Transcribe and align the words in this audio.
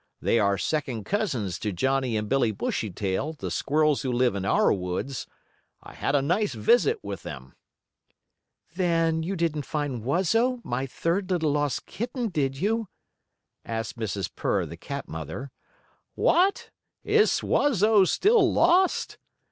They 0.19 0.39
are 0.39 0.57
second 0.57 1.03
cousins 1.03 1.59
to 1.59 1.71
Johnnie 1.71 2.17
and 2.17 2.27
Billie 2.27 2.51
Bushytail, 2.51 3.33
the 3.33 3.51
squirrels 3.51 4.01
who 4.01 4.11
live 4.11 4.33
in 4.33 4.45
our 4.45 4.73
woods. 4.73 5.27
I 5.83 5.93
had 5.93 6.15
a 6.15 6.23
nice 6.23 6.55
visit 6.55 6.97
with 7.03 7.21
them." 7.21 7.53
"Then 8.73 9.21
you 9.21 9.35
didn't 9.35 9.61
find 9.67 10.01
Wuzzo, 10.03 10.59
my 10.63 10.87
third 10.87 11.29
little 11.29 11.51
lost 11.51 11.85
kitten, 11.85 12.29
did 12.29 12.57
you?" 12.57 12.87
asked 13.63 13.95
Mrs. 13.99 14.31
Purr, 14.35 14.65
the 14.65 14.75
cat 14.75 15.07
mother. 15.07 15.51
"What! 16.15 16.71
Is 17.03 17.41
Wuzzo 17.43 18.03
still 18.05 18.51
lost?" 18.51 19.19